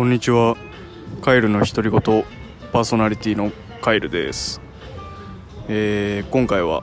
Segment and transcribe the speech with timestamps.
[0.00, 0.56] こんにちは。
[1.20, 2.00] カイルの独り言
[2.72, 4.62] パーソナリティのカイルです、
[5.68, 6.82] えー今回は、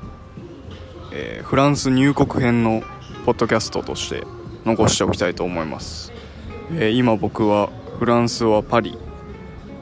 [1.12, 2.84] えーフランス入国編の
[3.26, 4.24] ポッドキャストとして
[4.66, 6.14] 残しておきたいと思います、
[6.74, 9.00] えー今僕はフランスはパリ。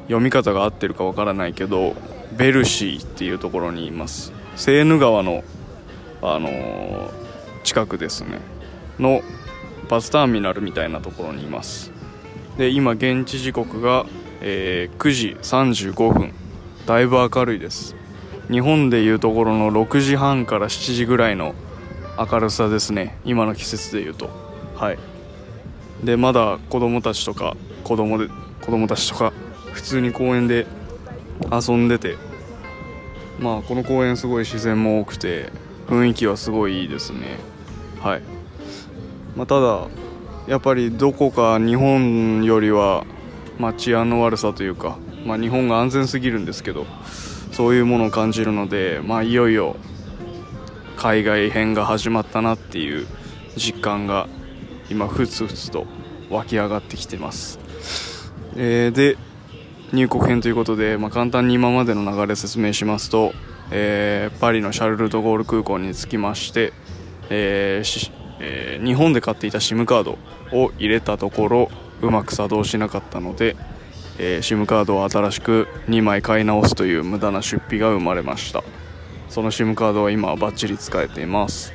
[0.04, 1.94] 読み方が合ってるかわからないけど
[2.38, 4.32] ベルシーっていうところにいます。
[4.56, 5.44] セーヌ川の、
[6.22, 7.12] あのー
[7.66, 8.40] 近くですね。
[8.98, 9.20] の
[9.90, 11.92] バスターミナルみたいなところにいます。
[12.58, 14.06] で今現地時刻が、
[14.42, 16.34] えー9時35分。
[16.86, 17.96] だいぶ明るいです。
[18.50, 21.54] 日本でいうところの6時半から7時ぐらいの
[22.18, 23.18] 明るさですね。
[23.26, 24.30] 今の季節でいうと。
[24.76, 25.00] はい。
[26.04, 28.28] でまだ子供たちとか子供で
[28.62, 29.34] 子供たちとか
[29.74, 30.66] 普通に公園で
[31.52, 32.16] 遊んでて。
[33.38, 35.50] まあこの公園すごい自然も多くて
[35.88, 37.38] 雰囲気はすごいいいですね。
[38.00, 38.22] はい。
[39.36, 39.88] まあ、ただ
[40.48, 43.06] やっぱりどこか日本よりは、
[43.58, 46.86] まあ、治安の悪さというか、まあ、日本が安全すぎるんですけど
[47.52, 49.76] そういうものを感じるので、まあ、いよいよ
[50.98, 53.08] 海外編が始まったなっていう
[53.58, 54.28] 実感が
[54.90, 55.88] 今ふつふつと
[56.30, 57.60] 湧き上がってきてます、
[58.56, 59.18] えーで
[59.94, 63.34] 入国編ということで、まあ、簡単に今までの流れ説明しますと、
[63.72, 66.74] えーパリのシャルル・ド・ゴール空港に着きまして、
[67.30, 70.18] えーえー日本で買っていた SIM カード
[70.52, 71.70] を入れたところ
[72.02, 73.56] うまく作動しなかったので、
[74.18, 78.64] えー SIM カードを新しく2枚買い直すという無駄な出費が生まれました。
[79.30, 81.74] その SIM カードは今はバッチリ使えています。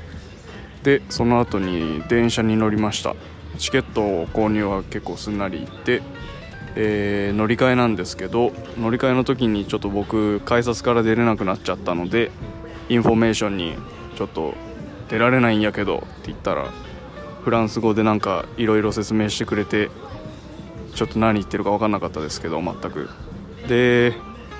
[0.82, 3.14] でその後に電車に乗りました。
[3.58, 6.02] チケットを購入は結構すんなり行って、
[6.76, 12.30] えー乗り換えなんですけど乗り換えの時にちょっと僕改札から出れなくなっちゃったので
[12.88, 13.74] インフォメーションに
[14.16, 14.54] ちょっと
[15.10, 16.70] 出られないんやけどって言ったら
[17.42, 19.90] フランス語でなんかいろいろ説明してくれて
[20.94, 23.08] ちょっと何言ってるか分かんなかったですけど全く。
[23.68, 24.14] で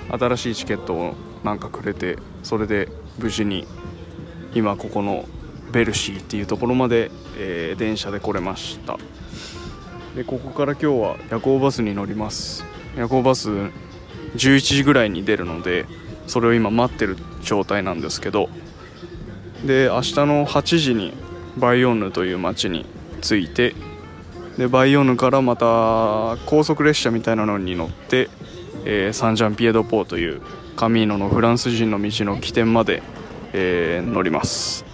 [0.09, 3.65] 新しいチケットをなんかくれてそれで無事に
[4.53, 5.25] 今ここの
[5.71, 8.97] ベルシーっていうところまで、えー電車で来れました。
[10.15, 12.65] でここから今日は夜行バスに乗ります。
[12.97, 13.49] 夜行バス
[14.35, 15.85] 11時ぐらいに出るので
[16.27, 18.49] それを今待ってる状態なんですけど
[19.65, 21.13] で明日の8時に
[21.57, 22.85] バイオンヌという町に
[23.21, 23.75] 着いて
[24.57, 28.29] でバイオンヌからまた高速列車みたいなのに乗って、
[28.85, 30.41] えーサンジャンピエドポーという
[30.75, 33.03] カミーノのフランス人の道の起点まで、
[33.53, 34.85] えー乗ります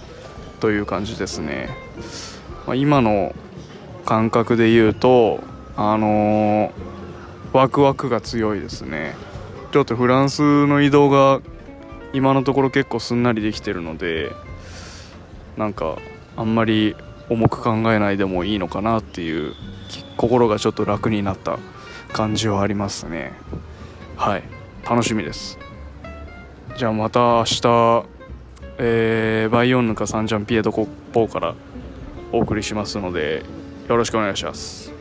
[0.59, 1.69] という感じですね、
[2.65, 3.35] まあ、今の
[4.05, 5.41] 感覚で言うと
[5.75, 6.97] あのー
[7.53, 9.15] ワクワクが強いですね。
[9.71, 11.41] ちょっとフランスの移動が
[12.13, 14.31] 今のところ結構すんなりできてるので
[15.57, 15.97] なんか
[16.35, 16.95] あんまり
[17.29, 19.53] 重く考えないでもいいのかなっていう
[20.15, 21.59] 心がちょっと楽になった
[22.13, 23.33] 感じはありますね。
[24.15, 24.43] はい。
[24.89, 25.59] 楽しみです。
[26.77, 28.05] じゃあまた明日、
[28.77, 31.55] えーバイオンヌかサンジャンピエドコポーから
[32.31, 33.43] お送りしますので
[33.87, 34.96] よろしくお願いします。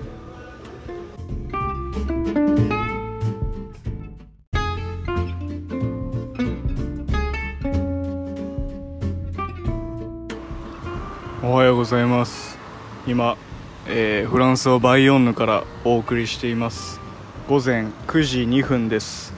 [11.48, 12.58] おはようございます。
[13.06, 13.36] 今、
[13.86, 16.98] えーフランスはバイオンヌからお送りしています。
[17.48, 19.32] 午前9時2分です、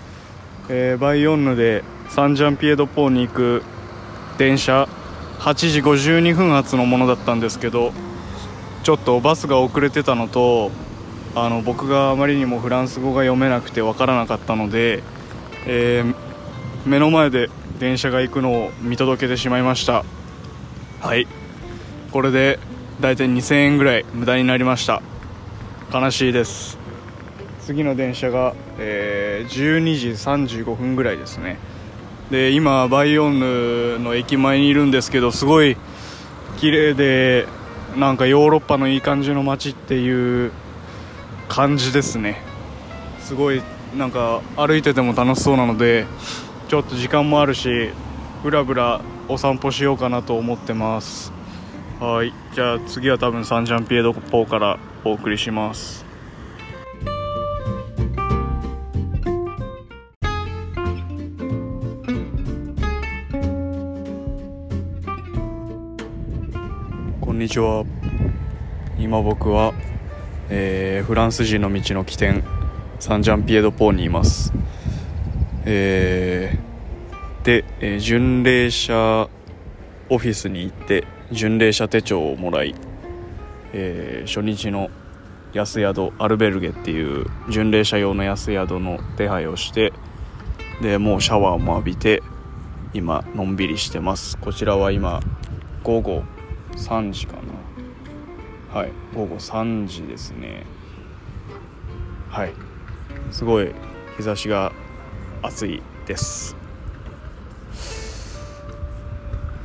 [0.71, 3.63] えーバイオンヌでサンジャンピエドポーに行く
[4.39, 4.89] 電車
[5.41, 7.93] 8時52分発のものだったんですけど
[8.85, 10.71] ちょっとバスが遅れてたのと
[11.35, 15.03] あの僕があまりにもフランス語が読めなくて分からなかったので、
[15.67, 16.15] えー
[16.87, 20.07] 目の前で電車が行くのを見届けてしまいました。
[21.03, 21.29] はい。
[22.13, 22.59] これで
[23.01, 25.03] 大体2000円ぐらい無駄になりました。
[25.93, 26.79] 悲しいです。
[27.61, 31.59] 次の電車が、えー12時35分ぐらいですね。
[32.31, 35.77] で今バイオンヌの駅前にいるんですけどすごい
[36.59, 37.47] 綺麗で
[37.97, 40.53] なんかヨーロッパのいい感じの街っていう
[41.49, 42.43] 感じですね。
[43.21, 43.63] すごい
[43.97, 46.07] なんか歩いてても楽しそうなので
[46.69, 47.91] ちょっと時間もあるし
[48.43, 51.38] ぶらぶらお散歩しようかなと思ってます。
[52.01, 52.33] はい。
[52.55, 56.07] じゃあ次は多分サンジャンピエドポーからお送りします。
[67.21, 67.85] こんにちは。
[68.97, 69.75] 今僕は、
[70.51, 72.45] えーフランス人の道の起点
[73.01, 74.53] サンジャンピエドポーにいます。
[75.65, 79.29] えーで、えー巡礼者
[80.11, 82.75] オフィスに行って巡礼者手帳をもらい、
[83.73, 84.91] えー初日の
[85.53, 89.93] 安宿アルベルゲっていう巡礼者用の安宿の手配をして
[90.83, 92.23] でもうシャワーも浴びて
[92.93, 94.39] 今のんびりしてます。
[94.39, 95.21] こちらは今
[95.83, 96.23] 午後
[96.73, 97.37] 3時か
[98.73, 98.79] な。
[98.79, 100.65] はい午後3時ですね。
[102.29, 102.53] はい。
[103.31, 103.73] すごい
[104.17, 104.73] 日差しが
[105.43, 106.57] 暑いです。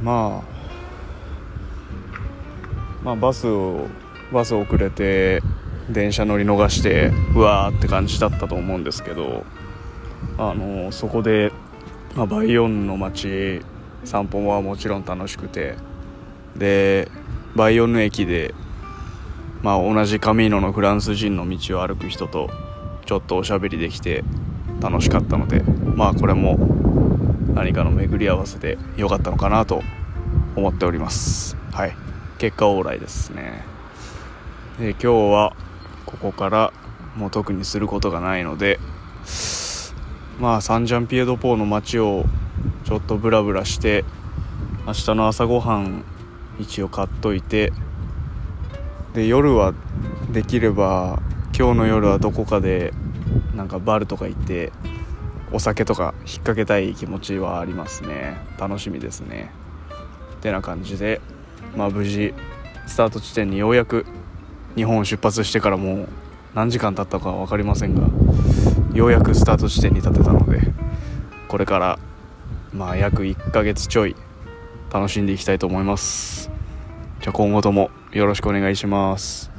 [0.01, 0.52] まあ
[3.03, 3.87] まあバスを
[4.31, 5.41] バス遅れて
[5.89, 9.45] 電車乗り逃してうわーって感じだったと思うんですけど
[10.37, 11.51] あのそこで、
[12.15, 13.61] まあ、バイヨンの街
[14.05, 15.75] 散歩はもちろん楽しくて
[16.55, 17.09] で
[17.55, 18.53] バイヨンの駅で、
[19.61, 22.49] まあ、同じカミーノのフランス人の道を歩く人と
[23.05, 24.23] ちょっとおしゃべりできて
[24.81, 26.57] 楽しかったのでまあこれも
[27.53, 29.83] 何かの巡り合わせで良かったのかなと
[30.55, 31.55] 思っております。
[31.71, 32.12] はい。
[32.43, 33.63] 結果オーライですね。
[34.77, 35.55] で今日は
[36.05, 36.73] ここから
[37.15, 38.81] もう特にすることがないので
[40.41, 42.25] まあサンジャンピエドポーの街を
[42.83, 44.03] ちょっとブラブラして
[44.85, 46.03] 明日の朝ごはん
[46.59, 47.71] 一応買っといて
[49.13, 49.73] で夜は
[50.33, 51.21] できれば
[51.57, 52.91] 今日の夜はどこかで
[53.55, 54.73] なんかバルとか行って
[55.53, 58.35] お酒とか引っ掛けたい気持ちはありますね。
[58.59, 59.49] 楽しみですね。
[60.41, 61.21] てな感じで
[61.75, 62.33] まあ、無事
[62.85, 64.05] スタート地点にようやく
[64.75, 66.09] 日本を出発してからもう
[66.53, 68.07] 何時間経ったか分かりませんが
[68.93, 70.61] ようやくスタート地点に立てたので
[71.47, 71.99] これから
[72.73, 74.15] まあ約1ヶ月ちょい
[74.91, 76.51] 楽しんでいきたいと思います。
[77.19, 79.52] じゃあ今後ともよろしくお願いします。